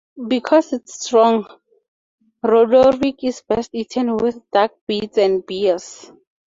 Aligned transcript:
Because 0.27 0.73
it's 0.73 0.95
so 0.95 1.05
strong, 1.07 1.45
Rodoric 2.41 3.23
is 3.23 3.43
best 3.47 3.69
eaten 3.73 4.17
with 4.17 4.41
dark 4.49 4.71
breads 4.87 5.19
and 5.19 5.45
beers. 5.45 6.11